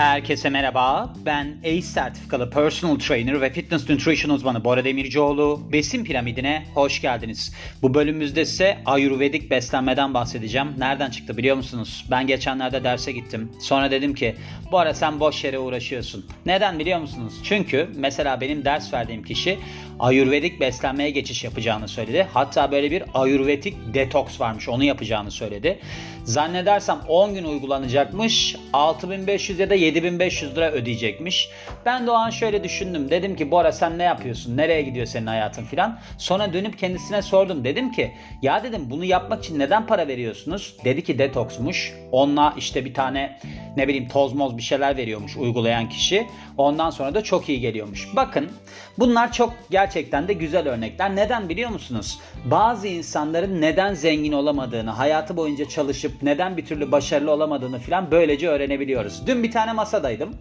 [0.00, 1.14] Herkese merhaba.
[1.26, 5.72] Ben ACE sertifikalı personal trainer ve fitness nutrition uzmanı Bora Demircioğlu.
[5.72, 7.54] Besin piramidine hoş geldiniz.
[7.82, 10.68] Bu bölümümüzde ise ayurvedik beslenmeden bahsedeceğim.
[10.78, 12.06] Nereden çıktı biliyor musunuz?
[12.10, 13.52] Ben geçenlerde derse gittim.
[13.60, 14.36] Sonra dedim ki
[14.72, 16.26] Bora sen boş yere uğraşıyorsun.
[16.46, 17.34] Neden biliyor musunuz?
[17.44, 19.58] Çünkü mesela benim ders verdiğim kişi
[19.98, 22.26] ayurvedik beslenmeye geçiş yapacağını söyledi.
[22.34, 24.68] Hatta böyle bir ayurvedik detoks varmış.
[24.68, 25.78] Onu yapacağını söyledi.
[26.24, 28.56] Zannedersem 10 gün uygulanacakmış.
[28.72, 31.50] 6500 ya da 7500 lira ödeyecekmiş.
[31.86, 33.10] Ben de o an şöyle düşündüm.
[33.10, 34.56] Dedim ki Bora sen ne yapıyorsun?
[34.56, 35.98] Nereye gidiyor senin hayatın filan.
[36.18, 37.64] Sonra dönüp kendisine sordum.
[37.64, 40.76] Dedim ki ya dedim bunu yapmak için neden para veriyorsunuz?
[40.84, 41.94] Dedi ki detoksmuş.
[42.12, 43.38] Onunla işte bir tane
[43.76, 46.26] ne bileyim toz moz bir şeyler veriyormuş uygulayan kişi.
[46.56, 48.08] Ondan sonra da çok iyi geliyormuş.
[48.16, 48.50] Bakın
[48.98, 51.16] bunlar çok gerçekten de güzel örnekler.
[51.16, 52.18] Neden biliyor musunuz?
[52.44, 58.48] Bazı insanların neden zengin olamadığını, hayatı boyunca çalışıp neden bir türlü başarılı olamadığını filan böylece
[58.48, 59.26] öğrenebiliyoruz.
[59.26, 60.36] Dün bir tane masadaydım.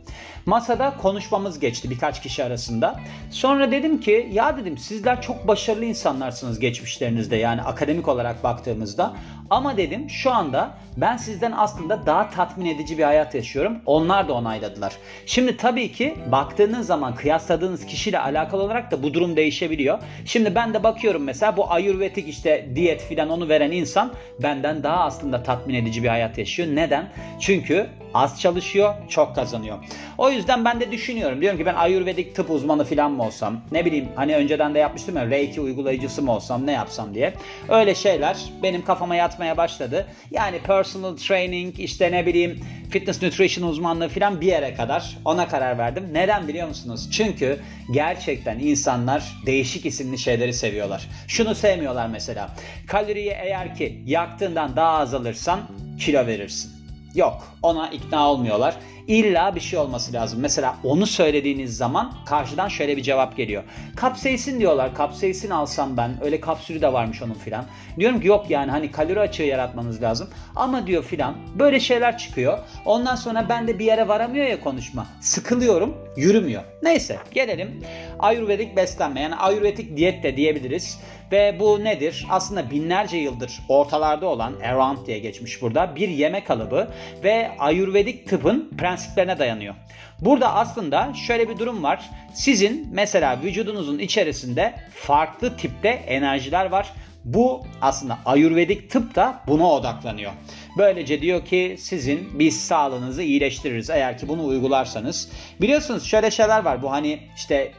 [0.46, 3.00] Masada konuşmamız geçti birkaç kişi arasında.
[3.32, 9.14] Sonra dedim ki ya dedim sizler çok başarılı insanlarsınız geçmişlerinizde yani akademik olarak baktığımızda.
[9.50, 13.78] Ama dedim şu anda ben sizden aslında daha tatmin edici bir hayat yaşıyorum.
[13.86, 14.94] Onlar da onayladılar.
[15.26, 20.00] Şimdi tabii ki baktığınız zaman kıyasladığınız kişiyle alakalı olarak da bu durum değişebiliyor.
[20.26, 25.04] Şimdi ben de bakıyorum mesela bu ayurvedik işte diyet filan onu veren insan benden daha
[25.04, 26.70] aslında tatmin edici bir hayat yaşıyor.
[26.72, 27.10] Neden?
[27.40, 29.78] Çünkü az çalışıyor, çok kazanıyor.
[30.18, 31.42] O yüzden ben de düşünüyorum.
[31.42, 33.62] Diyorum ki ben ayurvedik tıp uzmanı falan mı olsam?
[33.72, 37.34] Ne bileyim hani önceden de yapmıştım ya Reiki uygulayıcısı mı olsam ne yapsam diye.
[37.70, 40.08] Öyle şeyler benim kafama yatmaya başladı.
[40.32, 45.78] Yani personal training işte ne bileyim fitness nutrition uzmanlığı falan bir yere kadar ona karar
[45.78, 46.10] verdim.
[46.12, 47.10] Neden biliyor musunuz?
[47.12, 47.60] Çünkü
[47.92, 51.08] gerçekten insanlar değişik isimli şeyleri seviyorlar.
[51.28, 52.50] Şunu sevmiyorlar mesela.
[52.88, 55.60] Kaloriyi eğer ki yaktığından daha az alırsan
[56.00, 56.79] kilo verirsin.
[57.16, 58.76] Yok ona ikna olmuyorlar.
[59.08, 60.40] İlla bir şey olması lazım.
[60.40, 63.64] Mesela onu söylediğiniz zaman karşıdan şöyle bir cevap geliyor.
[63.96, 64.96] Kapseysin diyorlar.
[64.96, 66.24] Kapseysin alsam ben.
[66.24, 67.66] Öyle kapsülü de varmış onun filan.
[68.00, 70.30] Diyorum ki yok yani hani kalori açığı yaratmanız lazım.
[70.56, 71.36] Ama diyor filan.
[71.60, 72.60] Böyle şeyler çıkıyor.
[72.86, 75.08] Ondan sonra ben de bir yere varamıyor ya konuşma.
[75.22, 75.98] Sıkılıyorum.
[76.18, 76.64] Yürümüyor.
[76.84, 77.84] Neyse gelelim.
[78.20, 81.00] Ayurvedik beslenme yani ayurvedik diyet de diyebiliriz.
[81.32, 82.26] Ve bu nedir?
[82.30, 86.88] Aslında binlerce yıldır ortalarda olan around diye geçmiş burada bir yemek kalıbı
[87.24, 89.76] ve ayurvedik tıpın prensiplerine dayanıyor.
[90.20, 92.10] Burada aslında şöyle bir durum var.
[92.34, 96.94] Sizin mesela vücudunuzun içerisinde farklı tipte enerjiler var.
[97.26, 100.32] Bu aslında ayurvedik tıp da buna odaklanıyor.
[100.78, 105.32] Böylece diyor ki sizin biz sağlığınızı iyileştiririz eğer ki bunu uygularsanız.
[105.62, 107.72] Biliyorsunuz şöyle şeyler var bu hani işte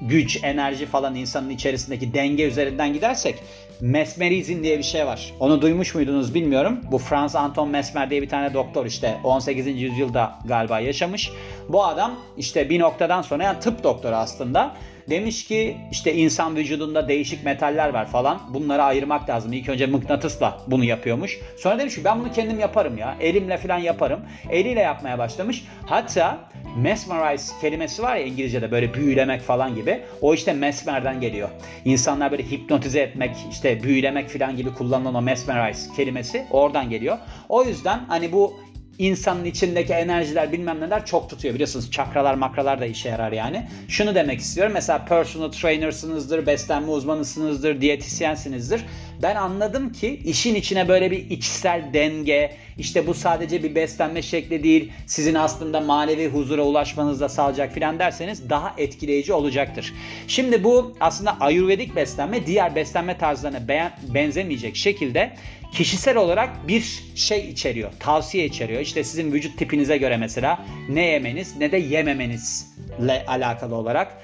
[0.00, 3.42] güç, enerji falan insanın içerisindeki denge üzerinden gidersek
[3.80, 5.34] mesmerizm diye bir şey var.
[5.40, 6.80] Onu duymuş muydunuz bilmiyorum.
[6.92, 9.66] Bu Franz Anton Mesmer diye bir tane doktor işte 18.
[9.66, 11.30] yüzyılda galiba yaşamış.
[11.68, 14.74] Bu adam işte bir noktadan sonra yani tıp doktoru aslında
[15.10, 18.40] Demiş ki işte insan vücudunda değişik metaller var falan.
[18.54, 19.52] Bunları ayırmak lazım.
[19.52, 21.38] İlk önce mıknatısla bunu yapıyormuş.
[21.58, 23.16] Sonra demiş ki ben bunu kendim yaparım ya.
[23.20, 24.20] Elimle falan yaparım.
[24.50, 25.64] Eliyle yapmaya başlamış.
[25.86, 26.38] Hatta
[26.76, 30.00] mesmerize kelimesi var ya İngilizce'de böyle büyülemek falan gibi.
[30.20, 31.48] O işte mesmerden geliyor.
[31.84, 37.18] İnsanlar böyle hipnotize etmek, işte büyülemek falan gibi kullanılan o mesmerize kelimesi oradan geliyor.
[37.48, 38.54] O yüzden hani bu
[38.98, 41.54] insanın içindeki enerjiler bilmem neler çok tutuyor.
[41.54, 43.66] Biliyorsunuz çakralar makralar da işe yarar yani.
[43.88, 44.72] Şunu demek istiyorum.
[44.74, 48.84] Mesela personal trainer'sınızdır, beslenme uzmanısınızdır, diyetisyensinizdir.
[49.22, 54.62] Ben anladım ki işin içine böyle bir içsel denge, işte bu sadece bir beslenme şekli
[54.62, 59.94] değil, sizin aslında manevi huzura ulaşmanızda sağlayacak filan derseniz daha etkileyici olacaktır.
[60.28, 63.68] Şimdi bu aslında ayurvedik beslenme diğer beslenme tarzlarına
[64.14, 65.32] benzemeyecek şekilde
[65.72, 68.80] kişisel olarak bir şey içeriyor, tavsiye içeriyor.
[68.80, 74.16] İşte sizin vücut tipinize göre mesela ne yemeniz ne de yememenizle alakalı olarak.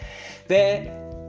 [0.50, 0.82] Ve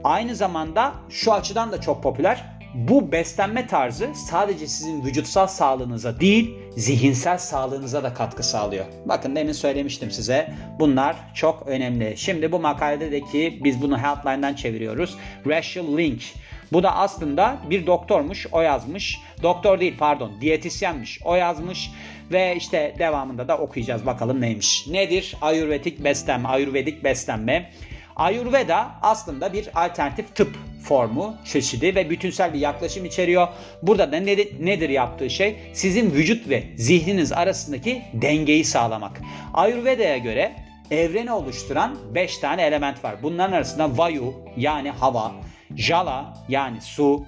[0.04, 2.56] aynı zamanda şu açıdan da çok popüler.
[2.74, 8.84] Bu beslenme tarzı sadece sizin vücutsal sağlığınıza değil, zihinsel sağlığınıza da katkı sağlıyor.
[9.06, 10.54] Bakın demin söylemiştim size.
[10.78, 12.14] Bunlar çok önemli.
[12.16, 15.16] Şimdi bu makaledeki biz bunu Healthline'dan çeviriyoruz.
[15.46, 16.22] Rachel Link
[16.72, 19.18] bu da aslında bir doktormuş, o yazmış.
[19.42, 21.90] Doktor değil pardon, diyetisyenmiş, o yazmış.
[22.32, 24.86] Ve işte devamında da okuyacağız bakalım neymiş.
[24.86, 27.70] Nedir ayurvedik beslenme, ayurvedik beslenme?
[28.16, 33.48] Ayurveda aslında bir alternatif tıp formu, çeşidi ve bütünsel bir yaklaşım içeriyor.
[33.82, 35.56] Burada da nedir, nedir yaptığı şey?
[35.72, 39.20] Sizin vücut ve zihniniz arasındaki dengeyi sağlamak.
[39.54, 40.56] Ayurveda'ya göre
[40.90, 43.14] evreni oluşturan 5 tane element var.
[43.22, 45.32] Bunların arasında Vayu yani hava,
[45.76, 47.26] Jala yani su,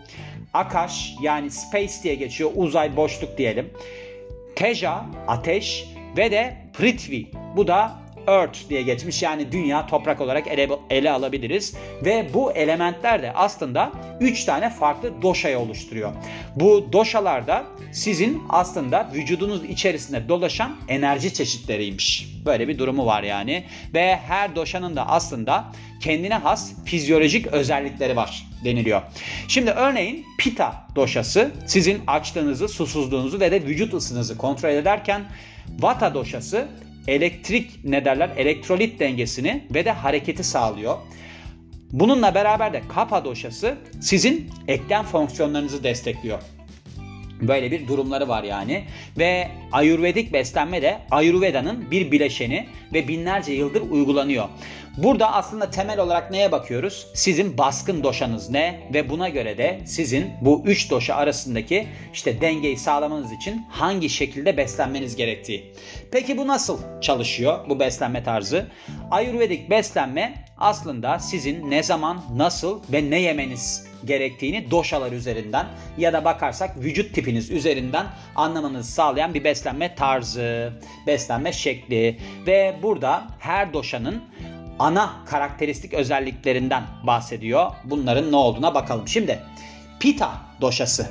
[0.54, 3.70] Akash yani space diye geçiyor uzay boşluk diyelim.
[4.56, 5.84] Teja ateş.
[6.16, 7.26] Ve de Prithvi.
[7.56, 7.92] Bu da
[8.28, 9.22] Earth diye geçmiş.
[9.22, 11.74] Yani dünya toprak olarak ele, ele alabiliriz.
[12.04, 16.12] Ve bu elementler de aslında 3 tane farklı doşayı oluşturuyor.
[16.56, 22.28] Bu doşalarda sizin aslında vücudunuz içerisinde dolaşan enerji çeşitleriymiş.
[22.46, 23.64] Böyle bir durumu var yani.
[23.94, 25.64] Ve her doşanın da aslında
[26.00, 29.02] kendine has fizyolojik özellikleri var deniliyor.
[29.48, 35.24] Şimdi örneğin pita doşası sizin açlığınızı, susuzluğunuzu ve de vücut ısınızı kontrol ederken
[35.78, 36.68] vata doşası
[37.08, 40.96] elektrik ne derler elektrolit dengesini ve de hareketi sağlıyor.
[41.92, 46.42] Bununla beraber de kapha doşası sizin eklem fonksiyonlarınızı destekliyor.
[47.40, 48.84] Böyle bir durumları var yani.
[49.18, 54.48] Ve Ayurvedik beslenme de Ayurveda'nın bir bileşeni ve binlerce yıldır uygulanıyor.
[54.96, 57.06] Burada aslında temel olarak neye bakıyoruz?
[57.14, 62.78] Sizin baskın doşanız ne ve buna göre de sizin bu üç doşa arasındaki işte dengeyi
[62.78, 65.72] sağlamanız için hangi şekilde beslenmeniz gerektiği.
[66.12, 68.66] Peki bu nasıl çalışıyor bu beslenme tarzı?
[69.10, 75.66] Ayurvedik beslenme aslında sizin ne zaman, nasıl ve ne yemeniz gerektiğini doşalar üzerinden
[75.98, 78.06] ya da bakarsak vücut tipiniz üzerinden
[78.36, 80.72] anlamanızı sağlayan bir beslenme tarzı,
[81.06, 84.22] beslenme şekli ve burada her doşanın
[84.78, 87.70] ana karakteristik özelliklerinden bahsediyor.
[87.84, 89.08] Bunların ne olduğuna bakalım.
[89.08, 89.38] Şimdi
[90.00, 91.06] Pita doşası.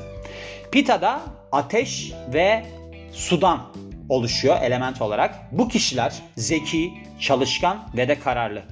[0.72, 2.66] Pita da ateş ve
[3.12, 3.74] sudan
[4.10, 5.36] oluşuyor element olarak.
[5.52, 8.64] Bu kişiler zeki, çalışkan ve de kararlı.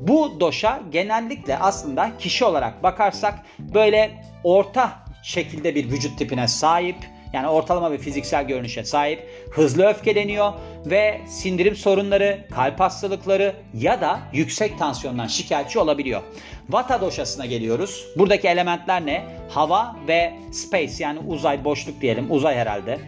[0.00, 6.96] Bu doşa genellikle aslında kişi olarak bakarsak böyle orta şekilde bir vücut tipine sahip
[7.32, 10.52] yani ortalama bir fiziksel görünüşe sahip, hızlı öfkeleniyor
[10.86, 16.22] ve sindirim sorunları, kalp hastalıkları ya da yüksek tansiyondan şikayetçi olabiliyor.
[16.68, 18.06] Vata doşasına geliyoruz.
[18.16, 19.24] Buradaki elementler ne?
[19.48, 22.98] Hava ve space yani uzay, boşluk diyelim, uzay herhalde.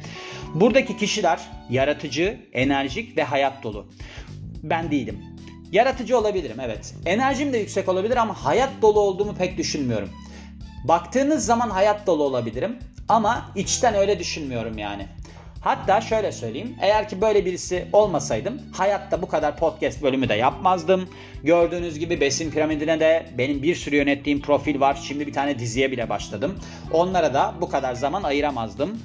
[0.54, 1.40] Buradaki kişiler
[1.70, 3.86] yaratıcı, enerjik ve hayat dolu.
[4.62, 5.27] Ben değilim.
[5.72, 6.94] Yaratıcı olabilirim evet.
[7.06, 10.10] Enerjim de yüksek olabilir ama hayat dolu olduğumu pek düşünmüyorum.
[10.84, 12.78] Baktığınız zaman hayat dolu olabilirim
[13.08, 15.06] ama içten öyle düşünmüyorum yani.
[15.60, 16.76] Hatta şöyle söyleyeyim.
[16.80, 21.08] Eğer ki böyle birisi olmasaydım hayatta bu kadar podcast bölümü de yapmazdım.
[21.44, 24.98] Gördüğünüz gibi Besin Piramidine de benim bir sürü yönettiğim profil var.
[25.02, 26.58] Şimdi bir tane diziye bile başladım.
[26.92, 28.98] Onlara da bu kadar zaman ayıramazdım.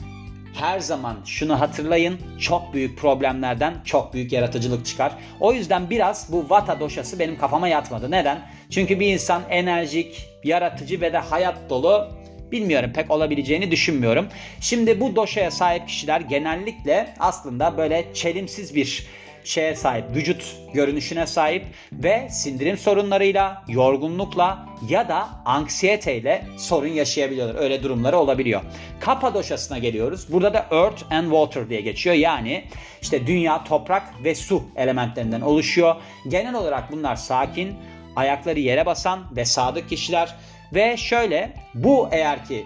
[0.54, 2.20] Her zaman şunu hatırlayın.
[2.40, 5.12] Çok büyük problemlerden çok büyük yaratıcılık çıkar.
[5.40, 8.12] O yüzden biraz bu vata doşası benim kafama yatmadı.
[8.12, 8.42] Neden?
[8.70, 12.10] Çünkü bir insan enerjik, yaratıcı ve de hayat dolu
[12.52, 14.28] bilmiyorum pek olabileceğini düşünmüyorum.
[14.60, 19.08] Şimdi bu doşaya sahip kişiler genellikle aslında böyle çelimsiz bir
[19.44, 27.56] şeye sahip, vücut görünüşüne sahip ve sindirim sorunlarıyla, yorgunlukla ya da anksiyeteyle sorun yaşayabiliyorlar.
[27.56, 28.62] Öyle durumları olabiliyor.
[29.00, 30.28] Kapadoşasına geliyoruz.
[30.32, 32.16] Burada da Earth and Water diye geçiyor.
[32.16, 32.64] Yani
[33.02, 35.96] işte dünya, toprak ve su elementlerinden oluşuyor.
[36.28, 37.76] Genel olarak bunlar sakin,
[38.16, 40.36] ayakları yere basan ve sadık kişiler
[40.74, 42.66] ve şöyle bu eğer ki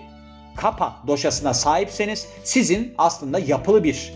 [0.56, 4.14] kapa doşasına sahipseniz sizin aslında yapılı bir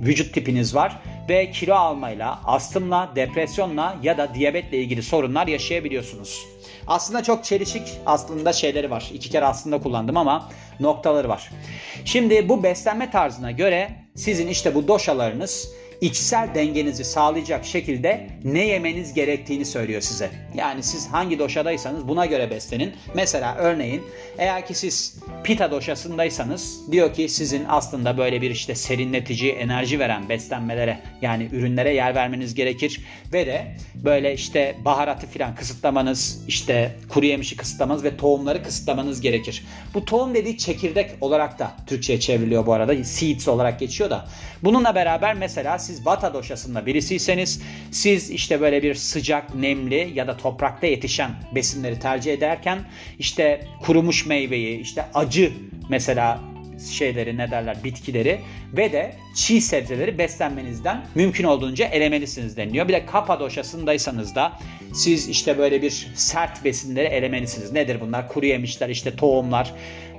[0.00, 0.98] vücut tipiniz var
[1.28, 6.46] ve kilo almayla, astımla, depresyonla ya da diyabetle ilgili sorunlar yaşayabiliyorsunuz.
[6.86, 9.10] Aslında çok çelişik aslında şeyleri var.
[9.14, 10.48] İki kere aslında kullandım ama
[10.80, 11.50] noktaları var.
[12.04, 15.68] Şimdi bu beslenme tarzına göre sizin işte bu doşalarınız
[16.00, 20.30] içsel dengenizi sağlayacak şekilde ne yemeniz gerektiğini söylüyor size.
[20.54, 22.92] Yani siz hangi doşadaysanız buna göre beslenin.
[23.14, 24.02] Mesela örneğin
[24.38, 30.28] eğer ki siz pita doşasındaysanız diyor ki sizin aslında böyle bir işte serinletici, enerji veren
[30.28, 33.00] beslenmelere yani ürünlere yer vermeniz gerekir
[33.32, 39.64] ve de böyle işte baharatı filan kısıtlamanız, işte kuru yemişi kısıtlamanız ve tohumları kısıtlamanız gerekir.
[39.94, 43.04] Bu tohum dediği çekirdek olarak da Türkçe'ye çevriliyor bu arada.
[43.04, 44.26] Seeds olarak geçiyor da.
[44.62, 50.36] Bununla beraber mesela siz Vata doşasında birisiyseniz siz işte böyle bir sıcak, nemli ya da
[50.36, 52.78] toprakta yetişen besinleri tercih ederken
[53.18, 55.52] işte kurumuş meyveyi, işte acı
[55.88, 56.40] mesela
[56.90, 58.40] şeyleri ne derler bitkileri
[58.72, 62.88] ve de çiğ sebzeleri beslenmenizden mümkün olduğunca elemelisiniz deniliyor.
[62.88, 64.58] Bir de Kapadoşasındaysanız da
[64.94, 67.72] siz işte böyle bir sert besinleri elemelisiniz.
[67.72, 68.28] Nedir bunlar?
[68.28, 69.74] Kuru yemişler, işte tohumlar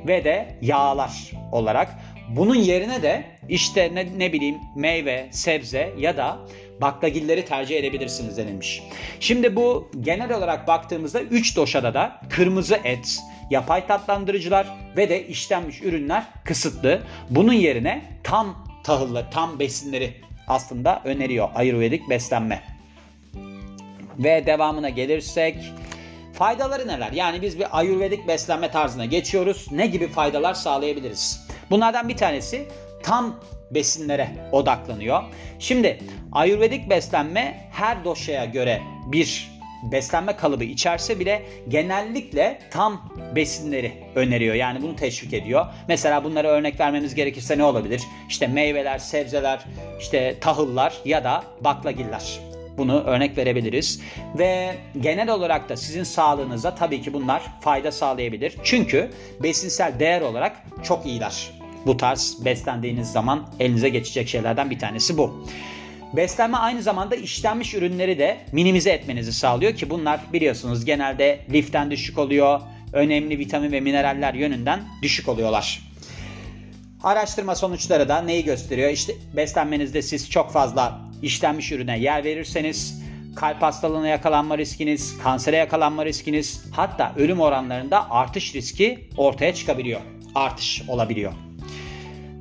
[0.08, 1.96] ve de yağlar olarak.
[2.30, 6.38] Bunun yerine de işte ne, ne bileyim meyve, sebze ya da
[6.82, 8.84] baklagilleri tercih edebilirsiniz denilmiş.
[9.20, 15.82] Şimdi bu genel olarak baktığımızda 3 doşada da kırmızı et, yapay tatlandırıcılar ve de işlenmiş
[15.82, 17.02] ürünler kısıtlı.
[17.30, 20.14] Bunun yerine tam tahıllı, tam besinleri
[20.48, 22.64] aslında öneriyor Ayurvedik beslenme.
[24.20, 25.56] Ve devamına gelirsek
[26.34, 27.12] faydaları neler?
[27.12, 29.68] Yani biz bir Ayurvedik beslenme tarzına geçiyoruz.
[29.72, 31.48] Ne gibi faydalar sağlayabiliriz?
[31.70, 32.68] Bunlardan bir tanesi
[33.04, 33.40] tam
[33.72, 35.24] besinlere odaklanıyor.
[35.60, 36.00] Şimdi
[36.32, 39.56] Ayurvedik beslenme her doşaya göre bir
[39.92, 44.56] beslenme kalıbı içerse bile genellikle tam besinleri öneriyor.
[44.56, 45.66] Yani bunu teşvik ediyor.
[45.88, 48.02] Mesela bunlara örnek vermemiz gerekirse ne olabilir?
[48.30, 49.66] İşte meyveler, sebzeler,
[50.00, 52.40] işte tahıllar ya da baklagiller.
[52.78, 54.02] Bunu örnek verebiliriz.
[54.38, 58.56] Ve genel olarak da sizin sağlığınıza tabii ki bunlar fayda sağlayabilir.
[58.64, 59.12] Çünkü
[59.44, 61.52] besinsel değer olarak çok iyiler.
[61.86, 65.46] Bu tarz beslendiğiniz zaman elinize geçecek şeylerden bir tanesi bu.
[66.14, 72.18] Beslenme aynı zamanda işlenmiş ürünleri de minimize etmenizi sağlıyor ki bunlar biliyorsunuz genelde liften düşük
[72.18, 72.62] oluyor.
[72.94, 75.82] Önemli vitamin ve mineraller yönünden düşük oluyorlar.
[77.04, 78.90] Araştırma sonuçları da neyi gösteriyor?
[78.90, 83.02] İşte beslenmenizde siz çok fazla işlenmiş ürüne yer verirseniz
[83.36, 90.02] kalp hastalığına yakalanma riskiniz, kansere yakalanma riskiniz hatta ölüm oranlarında artış riski ortaya çıkabiliyor.
[90.36, 91.34] Artış olabiliyor.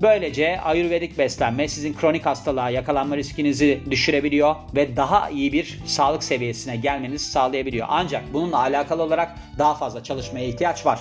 [0.02, 6.76] Böylece ayurvedik beslenme sizin kronik hastalığa yakalanma riskinizi düşürebiliyor ve daha iyi bir sağlık seviyesine
[6.76, 7.86] gelmenizi sağlayabiliyor.
[7.90, 11.00] Ancak bununla alakalı olarak daha fazla çalışmaya ihtiyaç var.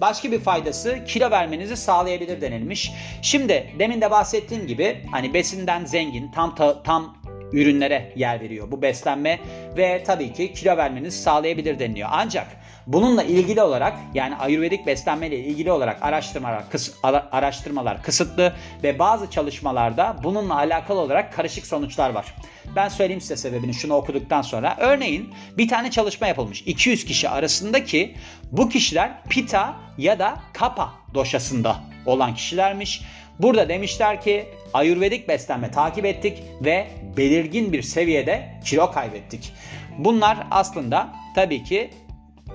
[0.00, 2.92] Başka bir faydası kilo vermenizi sağlayabilir denilmiş.
[3.22, 7.17] Şimdi demin de bahsettiğim gibi hani besinden zengin, tam ta, tam
[7.52, 9.40] ürünlere yer veriyor bu beslenme
[9.76, 12.08] ve tabii ki kilo vermenizi sağlayabilir deniliyor.
[12.12, 12.46] Ancak
[12.86, 16.94] bununla ilgili olarak yani ayurvedik beslenme ile ilgili olarak araştırmalar, kıs,
[17.32, 18.52] araştırmalar kısıtlı
[18.82, 22.34] ve bazı çalışmalarda bununla alakalı olarak karışık sonuçlar var.
[22.76, 24.76] Ben söyleyeyim size sebebini şunu okuduktan sonra.
[24.78, 26.62] Örneğin bir tane çalışma yapılmış.
[26.62, 28.14] 200 kişi arasındaki
[28.52, 31.76] bu kişiler pita ya da kapa doşasında
[32.06, 33.02] olan kişilermiş.
[33.38, 39.52] Burada demişler ki ayurvedik beslenme takip ettik ve belirgin bir seviyede kilo kaybettik.
[39.98, 41.90] Bunlar aslında tabii ki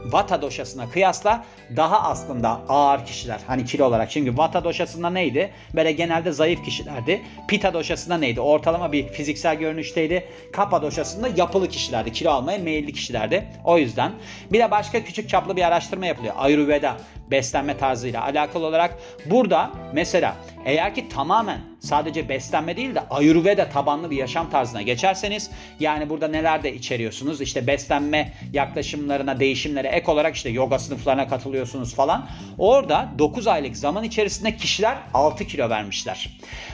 [0.05, 3.39] Vata doşasına kıyasla daha aslında ağır kişiler.
[3.47, 4.11] Hani kilo olarak.
[4.11, 5.51] Çünkü Vata doşasında neydi?
[5.75, 7.21] Böyle genelde zayıf kişilerdi.
[7.47, 8.41] Pita doşasında neydi?
[8.41, 10.29] Ortalama bir fiziksel görünüşteydi.
[10.53, 12.11] Kapha doşasında yapılı kişilerdi.
[12.11, 13.45] Kilo almaya meyilli kişilerdi.
[13.63, 14.11] O yüzden.
[14.51, 16.33] Bir de başka küçük çaplı bir araştırma yapılıyor.
[16.37, 16.97] Ayurveda
[17.33, 18.97] beslenme tarzıyla alakalı olarak.
[19.25, 20.35] Burada mesela
[20.65, 26.27] eğer ki tamamen sadece beslenme değil de Ayurveda tabanlı bir yaşam tarzına geçerseniz yani burada
[26.27, 27.41] neler de içeriyorsunuz?
[27.41, 32.29] İşte beslenme yaklaşımlarına, değişimlere ek olarak işte yoga sınıflarına katılıyorsunuz falan.
[32.57, 36.29] Orada 9 aylık zaman içerisinde kişiler 6 kilo vermişler.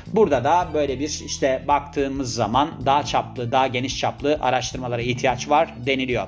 [0.07, 5.73] Burada da böyle bir işte baktığımız zaman daha çaplı, daha geniş çaplı araştırmalara ihtiyaç var
[5.85, 6.27] deniliyor.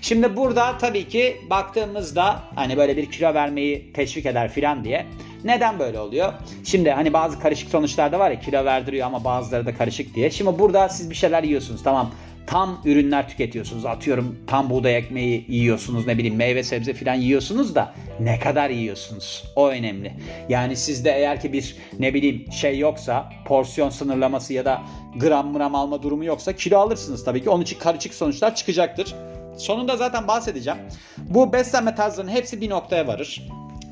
[0.00, 5.06] Şimdi burada tabii ki baktığımızda hani böyle bir kilo vermeyi teşvik eder filan diye
[5.44, 6.32] neden böyle oluyor?
[6.64, 10.30] Şimdi hani bazı karışık sonuçlar da var ya kilo verdiriyor ama bazıları da karışık diye.
[10.30, 12.10] Şimdi burada siz bir şeyler yiyorsunuz tamam
[12.46, 13.86] tam ürünler tüketiyorsunuz.
[13.86, 19.44] Atıyorum tam buğday ekmeği yiyorsunuz ne bileyim meyve sebze filan yiyorsunuz da ne kadar yiyorsunuz?
[19.56, 20.12] O önemli.
[20.48, 24.82] Yani sizde eğer ki bir ne bileyim şey yoksa porsiyon sınırlaması ya da
[25.16, 27.50] gram gram alma durumu yoksa kilo alırsınız tabii ki.
[27.50, 29.14] Onun için karışık sonuçlar çıkacaktır.
[29.56, 30.78] Sonunda zaten bahsedeceğim.
[31.18, 33.42] Bu beslenme tarzlarının hepsi bir noktaya varır.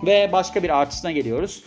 [0.07, 1.64] Ve başka bir artısına geliyoruz.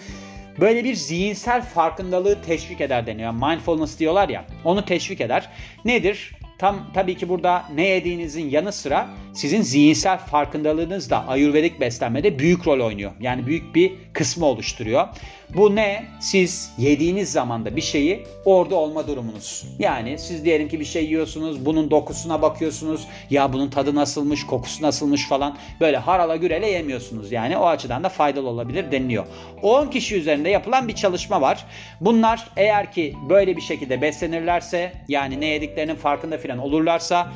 [0.59, 3.33] Böyle bir zihinsel farkındalığı teşvik eder deniyor.
[3.33, 4.45] Mindfulness diyorlar ya.
[4.63, 5.49] Onu teşvik eder.
[5.85, 6.31] Nedir?
[6.57, 12.67] Tam tabii ki burada ne yediğinizin yanı sıra sizin zihinsel farkındalığınız da ayurvedik beslenmede büyük
[12.67, 13.11] rol oynuyor.
[13.19, 15.07] Yani büyük bir kısmı oluşturuyor.
[15.55, 16.05] Bu ne?
[16.19, 19.65] Siz yediğiniz zamanda bir şeyi orada olma durumunuz.
[19.79, 23.07] Yani siz diyelim ki bir şey yiyorsunuz, bunun dokusuna bakıyorsunuz.
[23.29, 25.57] Ya bunun tadı nasılmış, kokusu nasılmış falan.
[25.79, 27.31] Böyle harala gürele yemiyorsunuz.
[27.31, 29.25] Yani o açıdan da faydalı olabilir deniliyor.
[29.61, 31.65] 10 kişi üzerinde yapılan bir çalışma var.
[32.01, 37.31] Bunlar eğer ki böyle bir şekilde beslenirlerse yani ne yediklerinin farkında falan olurlarsa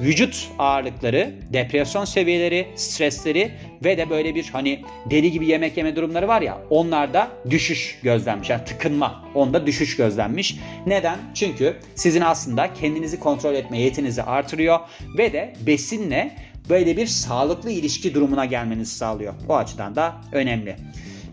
[0.00, 3.52] vücut ağırlıkları, depresyon seviyeleri, stresleri
[3.84, 8.50] ve de böyle bir hani deli gibi yemek yeme durumları var ya onlarda düşüş gözlenmiş.
[8.50, 10.56] Yani tıkınma onda düşüş gözlenmiş.
[10.86, 11.18] Neden?
[11.34, 14.78] Çünkü sizin aslında kendinizi kontrol etme yetinizi artırıyor
[15.18, 16.36] ve de besinle
[16.68, 19.34] böyle bir sağlıklı ilişki durumuna gelmenizi sağlıyor.
[19.48, 20.76] O açıdan da önemli.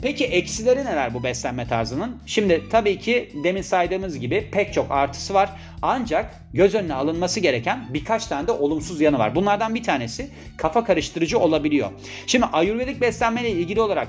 [0.02, 2.18] Peki eksileri neler bu beslenme tarzının?
[2.26, 5.50] Şimdi tabii ki demin saydığımız gibi pek çok artısı var.
[5.82, 9.36] Ancak göz önüne alınması gereken birkaç tane de olumsuz yanı var.
[9.36, 11.92] Bunlardan bir tanesi kafa karıştırıcı olabiliyor.
[12.28, 14.08] Şimdi ayurvedik beslenme ile ilgili olarak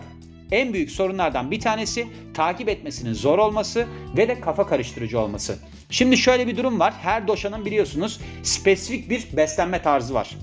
[0.52, 5.58] en büyük sorunlardan bir tanesi takip etmesinin zor olması ve de kafa karıştırıcı olması.
[5.90, 6.94] Şimdi şöyle bir durum var.
[7.02, 10.36] Her doşanın biliyorsunuz spesifik bir beslenme tarzı var.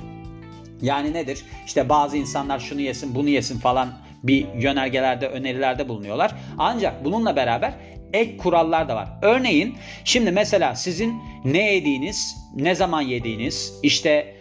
[0.81, 1.43] Yani nedir?
[1.65, 6.31] İşte bazı insanlar şunu yesin, bunu yesin falan bir yönergelerde, önerilerde bulunuyorlar.
[6.57, 7.73] Ancak bununla beraber
[8.13, 9.07] ek kurallar da var.
[9.21, 14.34] Örneğin şimdi mesela sizin ne yediğiniz, ne zaman yediğiniz, işte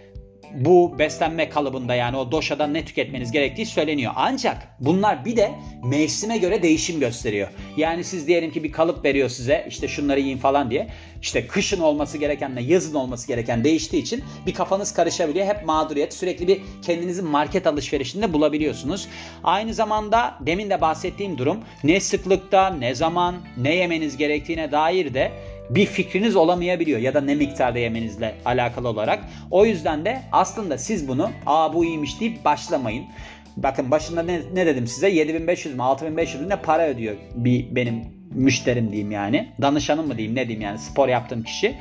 [0.55, 4.13] bu beslenme kalıbında yani o doşadan ne tüketmeniz gerektiği söyleniyor.
[4.17, 5.51] Ancak bunlar bir de
[5.85, 7.49] mevsime göre değişim gösteriyor.
[7.77, 10.89] Yani siz diyelim ki bir kalıp veriyor size işte şunları yiyin falan diye.
[11.23, 15.47] İşte kışın olması gerekenle yazın olması gereken değiştiği için bir kafanız karışabiliyor.
[15.47, 19.09] Hep mağduriyet sürekli bir kendinizi market alışverişinde bulabiliyorsunuz.
[19.45, 25.33] Aynı zamanda demin de bahsettiğim durum ne sıklıkta ne zaman ne yemeniz gerektiğine dair de
[25.71, 29.25] bir fikriniz olamayabiliyor ya da ne miktarda yemenizle alakalı olarak.
[29.51, 33.05] O yüzden de aslında siz bunu aa bu iyiymiş deyip başlamayın.
[33.57, 38.05] Bakın başında ne, ne dedim size 7500 mü 6500 mü ne para ödüyor bir benim
[38.31, 39.49] müşterim diyeyim yani.
[39.63, 41.75] Danışanım mı diyeyim ne diyeyim yani spor yaptığım kişi.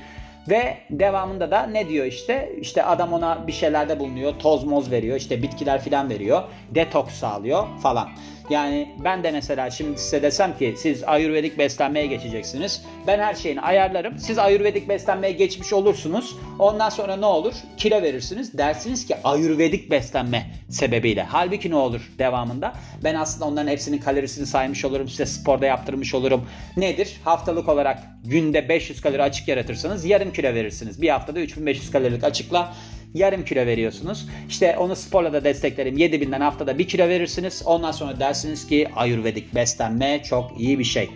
[0.49, 2.55] Ve devamında da ne diyor işte?
[2.61, 4.33] İşte adam ona bir şeylerde bulunuyor.
[4.39, 5.17] Toz moz veriyor.
[5.17, 6.43] işte bitkiler filan veriyor.
[6.75, 8.09] Detoks sağlıyor falan.
[8.50, 12.81] Yani ben de mesela şimdi size desem ki siz ayurvedik beslenmeye geçeceksiniz.
[13.07, 14.19] Ben her şeyini ayarlarım.
[14.19, 16.35] Siz ayurvedik beslenmeye geçmiş olursunuz.
[16.59, 17.53] Ondan sonra ne olur?
[17.77, 18.57] Kilo verirsiniz.
[18.57, 21.23] Dersiniz ki ayurvedik beslenme sebebiyle.
[21.23, 22.73] Halbuki ne olur devamında?
[23.03, 25.09] Ben aslında onların hepsinin kalorisini saymış olurum.
[25.09, 26.45] Size sporda yaptırmış olurum.
[26.77, 27.17] Nedir?
[27.23, 31.01] Haftalık olarak günde 500 kalori açık yaratırsanız yarım kilo verirsiniz.
[31.01, 32.73] Bir haftada 3500 kalorilik açıkla
[33.13, 34.27] yarım kilo veriyorsunuz.
[34.50, 35.98] İşte onu sporla da desteklerim.
[35.98, 37.63] 7000'den haftada 1 kilo verirsiniz.
[37.65, 41.10] Ondan sonra dersiniz ki ayurvedik beslenme çok iyi bir şey.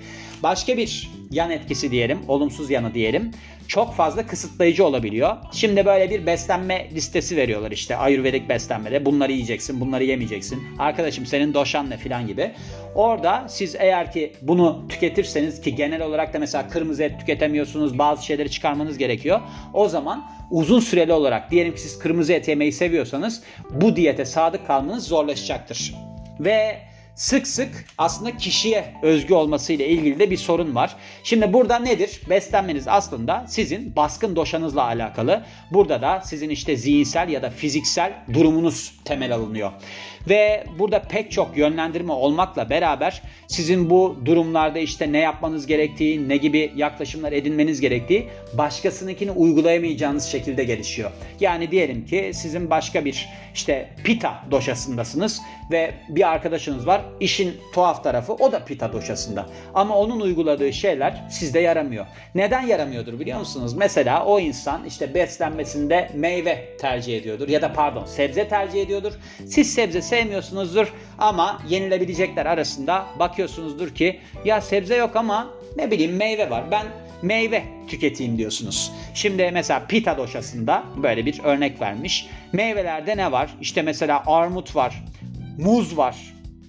[0.44, 3.32] Başka bir yan etkisi diyelim, olumsuz yanı diyelim
[3.68, 5.38] çok fazla kısıtlayıcı olabiliyor.
[5.52, 9.06] Şimdi böyle bir beslenme listesi veriyorlar işte ayurvedik beslenmede.
[9.06, 10.64] Bunları yiyeceksin, bunları yemeyeceksin.
[10.80, 12.52] Arkadaşım senin doşan ne filan gibi.
[12.96, 18.26] Orada siz eğer ki bunu tüketirseniz ki genel olarak da mesela kırmızı et tüketemiyorsunuz, bazı
[18.26, 19.42] şeyleri çıkarmanız gerekiyor.
[19.74, 24.68] O zaman uzun süreli olarak diyelim ki siz kırmızı et yemeyi seviyorsanız bu diyete sadık
[24.68, 25.96] kalmanız zorlaşacaktır.
[26.40, 26.78] Ve
[27.18, 30.96] sık sık aslında kişiye özgü olması ile ilgili de bir sorun var.
[31.24, 32.22] Şimdi burada nedir?
[32.30, 35.44] Beslenmeniz aslında sizin baskın doşanızla alakalı.
[35.72, 39.72] Burada da sizin işte zihinsel ya da fiziksel durumunuz temel alınıyor.
[40.30, 46.38] Ve burada pek çok yönlendirme olmakla beraber sizin bu durumlarda işte ne yapmanız gerektiği, ne
[46.38, 51.12] gibi yaklaşımlar edinmeniz gerektiği başkasınınkini uygulayamayacağınız şekilde gelişiyor.
[51.40, 57.02] Yani diyelim ki sizin başka bir işte pita doşasındasınız ve bir arkadaşınız var.
[57.20, 59.46] İşin tuhaf tarafı o da pita doşasında.
[59.74, 62.06] Ama onun uyguladığı şeyler sizde yaramıyor.
[62.36, 63.74] Neden yaramıyordur biliyor musunuz?
[63.74, 69.14] Mesela o insan işte beslenmesinde meyve tercih ediyordur ya da pardon sebze tercih ediyordur.
[69.46, 76.50] Siz sebze sevmiyorsunuzdur ama yenilebilecekler arasında bakıyorsunuzdur ki ya sebze yok ama ne bileyim meyve
[76.50, 76.72] var.
[76.72, 76.86] Ben
[77.22, 78.92] meyve tüketeyim diyorsunuz.
[79.14, 82.28] Şimdi mesela pita doşasında böyle bir örnek vermiş.
[82.54, 83.50] Meyvelerde ne var?
[83.62, 85.04] İşte mesela armut var,
[85.58, 86.16] muz var,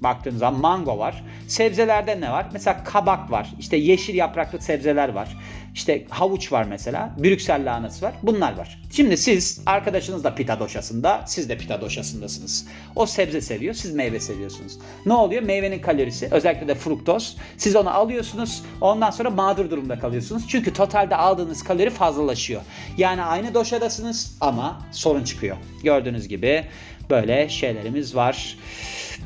[0.01, 1.25] baktığınız zaman mango var.
[1.49, 2.47] Sebzelerde ne var?
[2.53, 3.51] Mesela kabak var.
[3.59, 5.37] İşte yeşil yapraklı sebzeler var.
[5.75, 7.15] İşte havuç var mesela.
[7.19, 8.15] Brüksel lahanası var.
[8.23, 8.83] Bunlar var.
[8.91, 12.67] Şimdi siz arkadaşınız da pita doşasında, siz de pita doşasındasınız.
[12.97, 14.79] O sebze seviyor, siz meyve seviyorsunuz.
[15.07, 15.43] Ne oluyor?
[15.43, 17.37] Meyvenin kalorisi, özellikle de fruktoz.
[17.57, 20.49] Siz onu alıyorsunuz, ondan sonra mağdur durumda kalıyorsunuz.
[20.49, 22.63] Çünkü totalde aldığınız kalori fazlalaşıyor.
[22.97, 25.57] Yani aynı doşadasınız ama sorun çıkıyor.
[25.83, 26.65] Gördüğünüz gibi
[27.11, 28.57] böyle şeylerimiz var.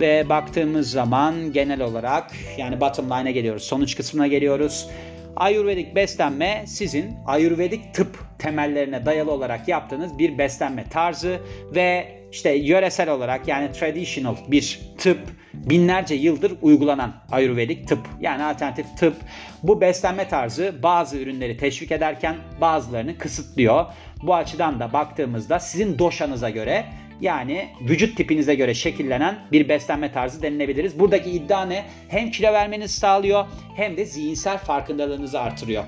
[0.00, 3.62] Ve baktığımız zaman genel olarak yani bottom line'a geliyoruz.
[3.62, 4.88] Sonuç kısmına geliyoruz.
[5.36, 11.40] Ayurvedik beslenme sizin ayurvedik tıp temellerine dayalı olarak yaptığınız bir beslenme tarzı
[11.74, 15.18] ve işte yöresel olarak yani traditional bir tıp
[15.54, 19.16] binlerce yıldır uygulanan ayurvedik tıp yani alternatif tıp
[19.62, 23.86] bu beslenme tarzı bazı ürünleri teşvik ederken bazılarını kısıtlıyor.
[24.22, 26.84] Bu açıdan da baktığımızda sizin doşanıza göre
[27.22, 30.98] yani vücut tipinize göre şekillenen bir beslenme tarzı denilebiliriz.
[30.98, 31.84] Buradaki iddia ne?
[32.08, 35.84] Hem kilo vermenizi sağlıyor hem de zihinsel farkındalığınızı artırıyor.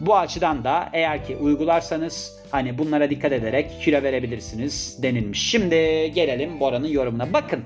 [0.00, 5.50] Bu açıdan da eğer ki uygularsanız hani bunlara dikkat ederek kilo verebilirsiniz denilmiş.
[5.50, 5.76] Şimdi
[6.14, 7.32] gelelim Bora'nın yorumuna.
[7.32, 7.64] Bakın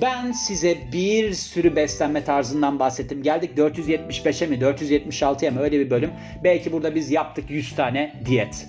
[0.00, 3.22] ben size bir sürü beslenme tarzından bahsettim.
[3.22, 6.10] Geldik 475'e mi 476'ya mı öyle bir bölüm.
[6.44, 8.66] Belki burada biz yaptık 100 tane diyet.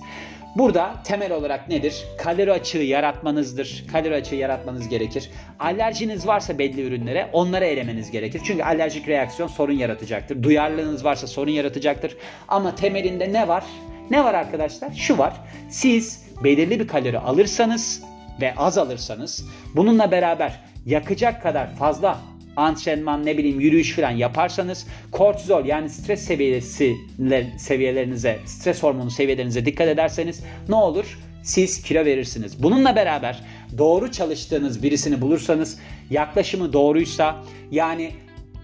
[0.56, 2.04] Burada temel olarak nedir?
[2.18, 3.84] Kalori açığı yaratmanızdır.
[3.92, 5.30] Kalori açığı yaratmanız gerekir.
[5.60, 8.40] Alerjiniz varsa belli ürünlere onlara elemeniz gerekir.
[8.44, 10.42] Çünkü alerjik reaksiyon sorun yaratacaktır.
[10.42, 12.16] Duyarlılığınız varsa sorun yaratacaktır.
[12.48, 13.64] Ama temelinde ne var?
[14.10, 14.90] Ne var arkadaşlar?
[14.94, 15.34] Şu var.
[15.70, 18.02] Siz belirli bir kalori alırsanız
[18.40, 19.44] ve az alırsanız
[19.76, 22.18] bununla beraber yakacak kadar fazla
[22.56, 26.96] antrenman ne bileyim yürüyüş falan yaparsanız kortizol yani stres seviyesi
[27.58, 31.18] seviyelerinize, stres hormonu seviyelerinize dikkat ederseniz ne olur?
[31.42, 32.62] Siz kilo verirsiniz.
[32.62, 33.42] Bununla beraber
[33.78, 35.78] doğru çalıştığınız birisini bulursanız
[36.10, 38.10] yaklaşımı doğruysa yani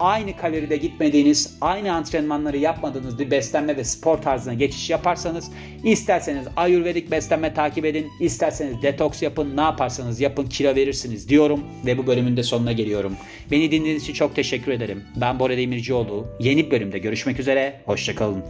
[0.01, 5.51] aynı kaloride gitmediğiniz, aynı antrenmanları yapmadığınız bir beslenme ve spor tarzına geçiş yaparsanız
[5.85, 11.99] isterseniz ayurvedik beslenme takip edin, isterseniz detoks yapın, ne yaparsanız yapın kilo verirsiniz diyorum ve
[11.99, 13.17] bu bölümün de sonuna geliyorum.
[13.51, 15.05] Beni dinlediğiniz için çok teşekkür ederim.
[15.17, 16.27] Ben Bora Demircioğlu.
[16.41, 17.81] Yeni bölümde görüşmek üzere.
[17.85, 18.45] Hoşçakalın.